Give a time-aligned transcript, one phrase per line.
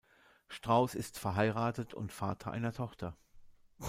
[0.47, 3.15] Strauß ist verheiratet und Vater einer Tochter.